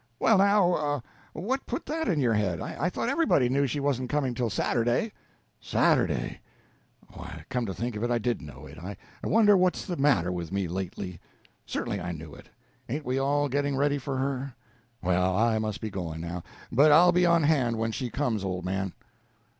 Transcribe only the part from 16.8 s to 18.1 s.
I'll be on hand when she